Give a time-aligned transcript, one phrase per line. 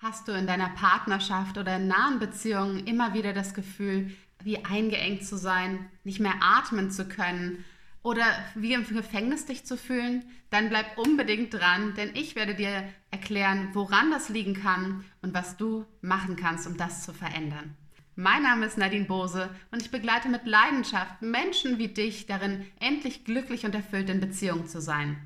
[0.00, 4.12] Hast du in deiner Partnerschaft oder in nahen Beziehungen immer wieder das Gefühl,
[4.44, 7.64] wie eingeengt zu sein, nicht mehr atmen zu können
[8.04, 8.24] oder
[8.54, 10.24] wie im Gefängnis dich zu fühlen?
[10.50, 15.56] Dann bleib unbedingt dran, denn ich werde dir erklären, woran das liegen kann und was
[15.56, 17.76] du machen kannst, um das zu verändern.
[18.14, 23.24] Mein Name ist Nadine Bose und ich begleite mit Leidenschaft Menschen wie dich darin, endlich
[23.24, 25.18] glücklich und erfüllt in Beziehung zu sein.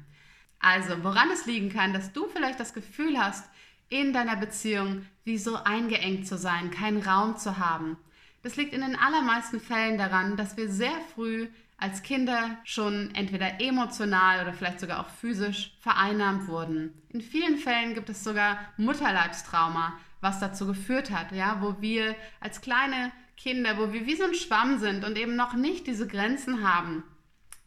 [0.61, 3.52] Also, woran es liegen kann, dass du vielleicht das Gefühl hast,
[3.93, 7.99] in deiner Beziehung wie so eingeengt zu sein, keinen Raum zu haben.
[8.43, 13.61] Das liegt in den allermeisten Fällen daran, dass wir sehr früh als Kinder schon entweder
[13.61, 16.95] emotional oder vielleicht sogar auch physisch vereinnahmt wurden.
[17.11, 22.63] In vielen Fällen gibt es sogar Mutterleibstrauma, was dazu geführt hat, ja, wo wir als
[22.63, 26.67] kleine Kinder, wo wir wie so ein Schwamm sind und eben noch nicht diese Grenzen
[26.67, 27.05] haben,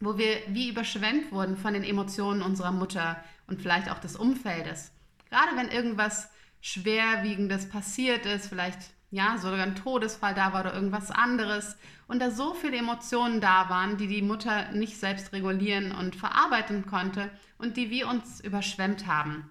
[0.00, 4.92] wo wir wie überschwemmt wurden von den Emotionen unserer Mutter und vielleicht auch des Umfeldes.
[5.30, 6.30] Gerade wenn irgendwas
[6.60, 8.80] Schwerwiegendes passiert ist, vielleicht
[9.10, 11.76] ja, sogar ein Todesfall da war oder irgendwas anderes
[12.08, 16.86] und da so viele Emotionen da waren, die die Mutter nicht selbst regulieren und verarbeiten
[16.86, 19.48] konnte und die wir uns überschwemmt haben.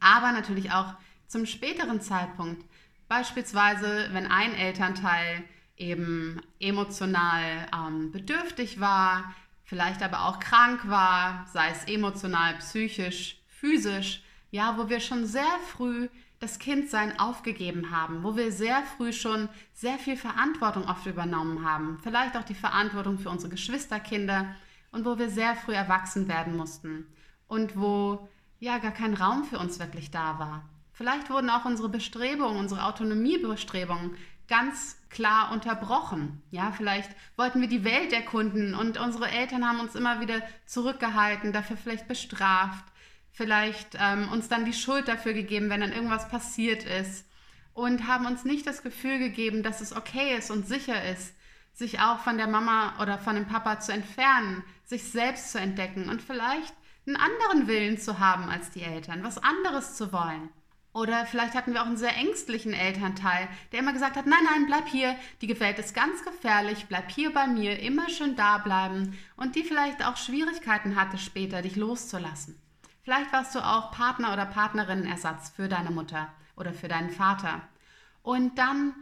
[0.00, 0.94] Aber natürlich auch
[1.26, 2.64] zum späteren Zeitpunkt,
[3.08, 5.44] beispielsweise wenn ein Elternteil
[5.76, 14.22] eben emotional ähm, bedürftig war, vielleicht aber auch krank war, sei es emotional, psychisch, physisch,
[14.50, 16.08] ja, wo wir schon sehr früh
[16.40, 21.98] das Kindsein aufgegeben haben, wo wir sehr früh schon sehr viel Verantwortung oft übernommen haben,
[22.02, 24.54] vielleicht auch die Verantwortung für unsere Geschwisterkinder
[24.92, 27.06] und wo wir sehr früh erwachsen werden mussten
[27.48, 28.28] und wo
[28.60, 30.68] ja gar kein Raum für uns wirklich da war.
[30.92, 34.16] Vielleicht wurden auch unsere Bestrebungen, unsere Autonomiebestrebungen
[34.48, 36.42] ganz klar unterbrochen.
[36.50, 41.52] Ja, vielleicht wollten wir die Welt erkunden und unsere Eltern haben uns immer wieder zurückgehalten,
[41.52, 42.84] dafür vielleicht bestraft
[43.32, 47.26] vielleicht ähm, uns dann die Schuld dafür gegeben, wenn dann irgendwas passiert ist
[47.74, 51.34] und haben uns nicht das Gefühl gegeben, dass es okay ist und sicher ist,
[51.72, 56.08] sich auch von der Mama oder von dem Papa zu entfernen, sich selbst zu entdecken
[56.08, 56.74] und vielleicht
[57.06, 60.50] einen anderen Willen zu haben als die Eltern, was anderes zu wollen.
[60.92, 64.66] Oder vielleicht hatten wir auch einen sehr ängstlichen Elternteil, der immer gesagt hat, nein, nein,
[64.66, 69.16] bleib hier, die Welt ist ganz gefährlich, bleib hier bei mir, immer schön da bleiben
[69.36, 72.60] und die vielleicht auch Schwierigkeiten hatte später, dich loszulassen.
[73.08, 77.62] Vielleicht warst du auch Partner oder Partnerinnenersatz für deine Mutter oder für deinen Vater.
[78.20, 78.92] Und dann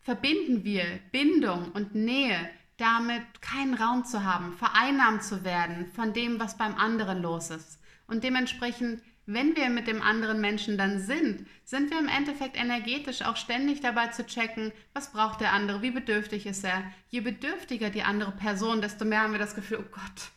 [0.00, 2.38] verbinden wir Bindung und Nähe
[2.76, 7.80] damit, keinen Raum zu haben, vereinnahmt zu werden von dem, was beim anderen los ist.
[8.06, 13.22] Und dementsprechend, wenn wir mit dem anderen Menschen dann sind, sind wir im Endeffekt energetisch
[13.22, 16.84] auch ständig dabei zu checken, was braucht der andere, wie bedürftig ist er.
[17.08, 20.30] Je bedürftiger die andere Person, desto mehr haben wir das Gefühl, oh Gott,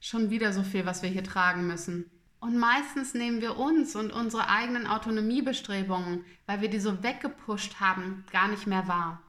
[0.00, 2.10] schon wieder so viel, was wir hier tragen müssen.
[2.42, 8.24] Und meistens nehmen wir uns und unsere eigenen Autonomiebestrebungen, weil wir die so weggepusht haben,
[8.32, 9.22] gar nicht mehr wahr.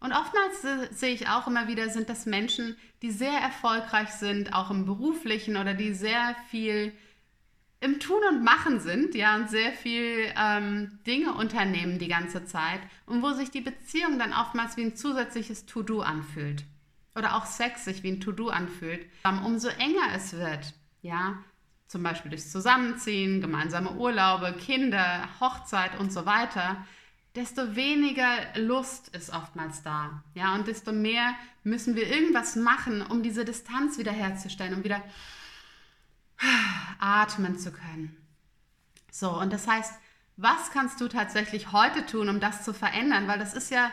[0.00, 0.62] Und oftmals
[0.98, 5.58] sehe ich auch immer wieder, sind das Menschen, die sehr erfolgreich sind, auch im beruflichen
[5.58, 6.94] oder die sehr viel
[7.80, 12.80] im Tun und Machen sind, ja, und sehr viel ähm, Dinge unternehmen die ganze Zeit
[13.04, 16.64] und wo sich die Beziehung dann oftmals wie ein zusätzliches To-Do anfühlt.
[17.14, 19.04] Oder auch Sex sich wie ein To-Do anfühlt.
[19.44, 20.72] Umso enger es wird,
[21.02, 21.44] ja,
[21.94, 26.84] zum Beispiel durchs Zusammenziehen, gemeinsame Urlaube, Kinder, Hochzeit und so weiter,
[27.36, 30.24] desto weniger Lust ist oftmals da.
[30.34, 35.04] Ja, und desto mehr müssen wir irgendwas machen, um diese Distanz wiederherzustellen, um wieder
[36.98, 38.16] atmen zu können.
[39.12, 39.94] So, und das heißt,
[40.36, 43.28] was kannst du tatsächlich heute tun, um das zu verändern?
[43.28, 43.92] Weil das ist ja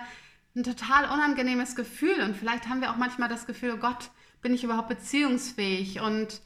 [0.55, 4.09] ein total unangenehmes Gefühl und vielleicht haben wir auch manchmal das Gefühl, oh Gott,
[4.41, 6.41] bin ich überhaupt beziehungsfähig und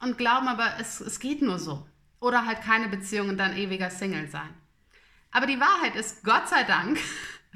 [0.00, 1.86] und glauben aber, es, es geht nur so.
[2.20, 4.54] Oder halt keine Beziehung und dann ewiger Single sein.
[5.30, 6.98] Aber die Wahrheit ist, Gott sei Dank,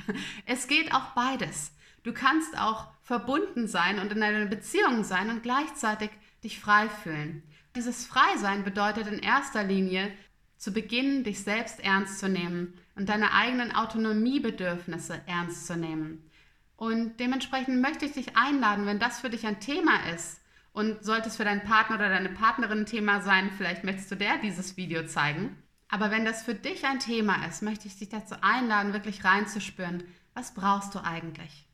[0.47, 1.73] es geht auch beides.
[2.03, 6.11] Du kannst auch verbunden sein und in einer Beziehung sein und gleichzeitig
[6.43, 7.43] dich frei fühlen.
[7.75, 10.13] Dieses Freisein bedeutet in erster Linie,
[10.57, 16.31] zu beginnen, dich selbst ernst zu nehmen und deine eigenen Autonomiebedürfnisse ernst zu nehmen.
[16.77, 20.41] Und dementsprechend möchte ich dich einladen, wenn das für dich ein Thema ist,
[20.75, 24.17] und sollte es für deinen Partner oder deine Partnerin ein Thema sein, vielleicht möchtest du
[24.17, 25.57] der dieses Video zeigen.
[25.89, 30.03] Aber wenn das für dich ein Thema ist, möchte ich dich dazu einladen, wirklich reinzuspüren,
[30.35, 31.69] was brauchst du eigentlich?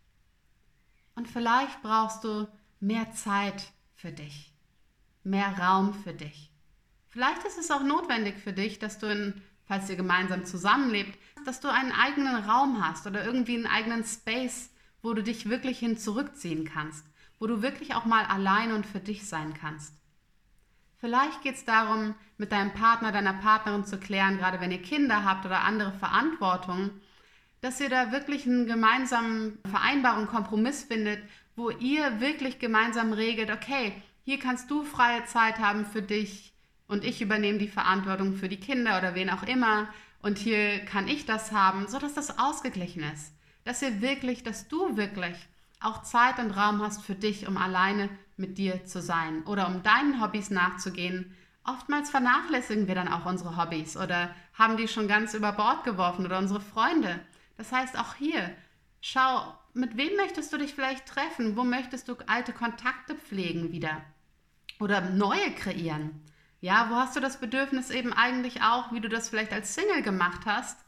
[1.14, 2.46] Und vielleicht brauchst du
[2.78, 4.52] mehr Zeit für dich,
[5.24, 6.52] mehr Raum für dich.
[7.08, 11.60] Vielleicht ist es auch notwendig für dich, dass du, in, falls ihr gemeinsam zusammenlebt, dass
[11.60, 14.68] du einen eigenen Raum hast oder irgendwie einen eigenen Space,
[15.00, 17.06] wo du dich wirklich hin zurückziehen kannst
[17.40, 19.94] wo du wirklich auch mal allein und für dich sein kannst.
[20.98, 25.24] Vielleicht geht es darum, mit deinem Partner, deiner Partnerin zu klären, gerade wenn ihr Kinder
[25.24, 26.90] habt oder andere Verantwortung,
[27.62, 31.22] dass ihr da wirklich einen gemeinsamen Vereinbarung, Kompromiss findet,
[31.56, 33.94] wo ihr wirklich gemeinsam regelt, okay,
[34.24, 36.52] hier kannst du freie Zeit haben für dich
[36.86, 39.88] und ich übernehme die Verantwortung für die Kinder oder wen auch immer
[40.20, 43.32] und hier kann ich das haben, sodass das ausgeglichen ist.
[43.64, 45.36] Dass ihr wirklich, dass du wirklich
[45.80, 49.82] auch Zeit und Raum hast für dich, um alleine mit dir zu sein oder um
[49.82, 51.34] deinen Hobbys nachzugehen.
[51.64, 56.24] Oftmals vernachlässigen wir dann auch unsere Hobbys oder haben die schon ganz über Bord geworfen
[56.24, 57.20] oder unsere Freunde.
[57.56, 58.50] Das heißt auch hier,
[59.00, 61.56] schau, mit wem möchtest du dich vielleicht treffen?
[61.56, 64.02] Wo möchtest du alte Kontakte pflegen wieder?
[64.80, 66.22] Oder neue kreieren?
[66.60, 70.02] Ja, wo hast du das Bedürfnis eben eigentlich auch, wie du das vielleicht als Single
[70.02, 70.78] gemacht hast,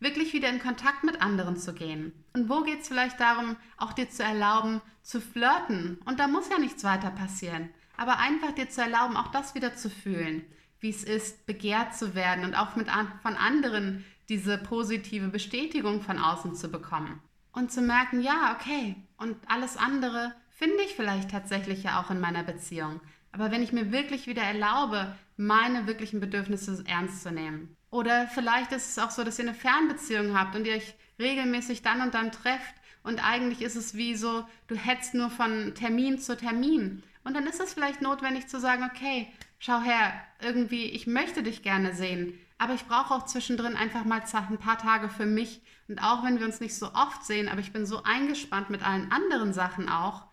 [0.00, 2.12] wirklich wieder in Kontakt mit anderen zu gehen?
[2.34, 5.98] Und wo geht es vielleicht darum, auch dir zu erlauben, zu flirten?
[6.04, 7.70] Und da muss ja nichts weiter passieren.
[7.96, 10.42] Aber einfach dir zu erlauben, auch das wieder zu fühlen,
[10.80, 12.88] wie es ist, begehrt zu werden und auch mit
[13.22, 17.20] von anderen diese positive Bestätigung von außen zu bekommen.
[17.52, 22.20] Und zu merken, ja, okay, und alles andere finde ich vielleicht tatsächlich ja auch in
[22.20, 23.00] meiner Beziehung.
[23.32, 27.76] Aber wenn ich mir wirklich wieder erlaube, meine wirklichen Bedürfnisse ernst zu nehmen.
[27.90, 31.82] Oder vielleicht ist es auch so, dass ihr eine Fernbeziehung habt und ihr euch regelmäßig
[31.82, 36.18] dann und dann trefft und eigentlich ist es wie so, du hetzt nur von Termin
[36.18, 37.02] zu Termin.
[37.24, 39.28] Und dann ist es vielleicht notwendig zu sagen, okay,
[39.58, 44.22] schau her, irgendwie, ich möchte dich gerne sehen, aber ich brauche auch zwischendrin einfach mal
[44.32, 45.62] ein paar Tage für mich.
[45.88, 48.86] Und auch wenn wir uns nicht so oft sehen, aber ich bin so eingespannt mit
[48.86, 50.26] allen anderen Sachen auch,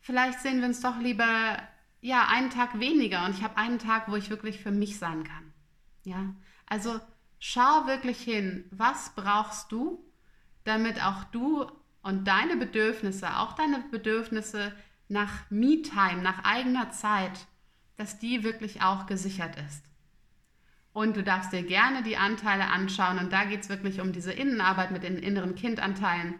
[0.00, 1.58] vielleicht sehen wir uns doch lieber
[2.00, 5.22] ja, einen Tag weniger und ich habe einen Tag, wo ich wirklich für mich sein
[5.24, 5.51] kann.
[6.04, 6.34] Ja,
[6.66, 7.00] also
[7.38, 10.04] schau wirklich hin, was brauchst du,
[10.64, 11.66] damit auch du
[12.02, 14.72] und deine Bedürfnisse, auch deine Bedürfnisse
[15.08, 17.46] nach Me-Time, nach eigener Zeit,
[17.96, 19.84] dass die wirklich auch gesichert ist.
[20.92, 24.32] Und du darfst dir gerne die Anteile anschauen und da geht es wirklich um diese
[24.32, 26.34] Innenarbeit mit den inneren Kindanteilen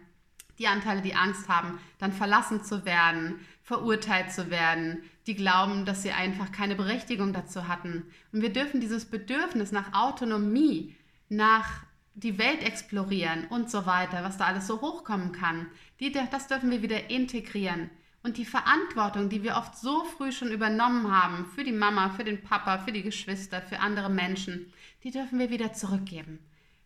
[0.59, 6.03] die Anteile, die Angst haben, dann verlassen zu werden, verurteilt zu werden, die glauben, dass
[6.03, 8.05] sie einfach keine Berechtigung dazu hatten.
[8.31, 10.95] Und wir dürfen dieses Bedürfnis nach Autonomie,
[11.29, 11.67] nach
[12.13, 15.67] die Welt explorieren und so weiter, was da alles so hochkommen kann,
[15.99, 17.89] die, das dürfen wir wieder integrieren.
[18.21, 22.23] Und die Verantwortung, die wir oft so früh schon übernommen haben, für die Mama, für
[22.23, 24.71] den Papa, für die Geschwister, für andere Menschen,
[25.03, 26.39] die dürfen wir wieder zurückgeben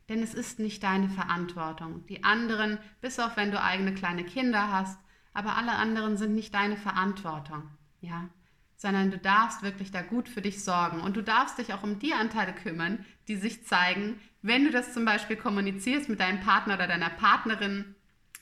[0.09, 2.05] denn es ist nicht deine Verantwortung.
[2.07, 4.99] Die anderen, bis auf wenn du eigene kleine Kinder hast,
[5.33, 7.69] aber alle anderen sind nicht deine Verantwortung,
[8.01, 8.29] ja,
[8.75, 11.01] sondern du darfst wirklich da gut für dich sorgen.
[11.01, 14.93] Und du darfst dich auch um die Anteile kümmern, die sich zeigen, wenn du das
[14.93, 17.95] zum Beispiel kommunizierst mit deinem Partner oder deiner Partnerin,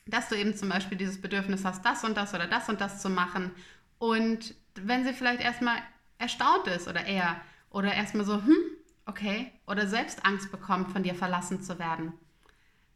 [0.05, 3.01] dass du eben zum Beispiel dieses Bedürfnis hast, das und das oder das und das
[3.01, 3.51] zu machen.
[3.97, 5.77] Und wenn sie vielleicht erstmal
[6.17, 8.55] erstaunt ist oder er oder erstmal so, hm,
[9.05, 12.13] okay, oder selbst Angst bekommt, von dir verlassen zu werden,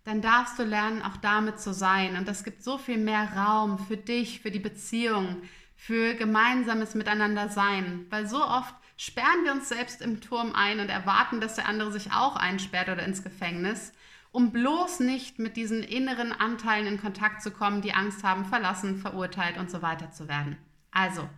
[0.03, 2.15] dann darfst du lernen, auch damit zu sein.
[2.15, 5.37] Und das gibt so viel mehr Raum für dich, für die Beziehung,
[5.75, 8.05] für gemeinsames Miteinander sein.
[8.09, 11.91] Weil so oft sperren wir uns selbst im Turm ein und erwarten, dass der andere
[11.91, 13.93] sich auch einsperrt oder ins Gefängnis,
[14.31, 18.97] um bloß nicht mit diesen inneren Anteilen in Kontakt zu kommen, die Angst haben, verlassen,
[18.97, 20.57] verurteilt und so weiter zu werden.
[20.91, 21.29] Also,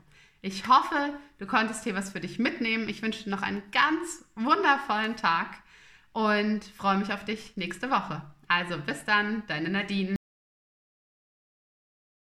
[0.42, 2.90] ich hoffe, du konntest hier was für dich mitnehmen.
[2.90, 5.62] Ich wünsche dir noch einen ganz wundervollen Tag
[6.14, 8.22] und freue mich auf dich nächste Woche.
[8.48, 10.16] Also bis dann, deine Nadine.